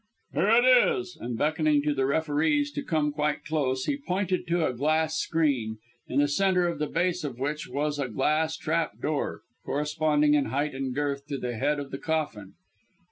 Here 0.33 0.49
it 0.49 0.65
is" 0.65 1.15
and 1.21 1.37
beckoning 1.37 1.83
to 1.83 1.93
the 1.93 2.07
referees 2.07 2.71
to 2.71 2.81
come 2.81 3.11
quite 3.11 3.45
close, 3.45 3.85
he 3.85 3.97
pointed 3.97 4.47
to 4.47 4.65
a 4.65 4.73
glass 4.73 5.15
screen, 5.15 5.77
in 6.07 6.17
the 6.21 6.27
centre 6.27 6.67
of 6.67 6.79
the 6.79 6.87
base 6.87 7.23
of 7.23 7.37
which 7.37 7.67
was 7.67 7.99
a 7.99 8.07
glass 8.09 8.57
trap 8.57 8.97
door, 8.99 9.41
corresponding 9.63 10.33
in 10.33 10.45
height 10.45 10.73
and 10.73 10.95
girth 10.95 11.27
to 11.27 11.37
the 11.37 11.55
head 11.55 11.79
of 11.79 11.91
the 11.91 11.99
coffin. 11.99 12.53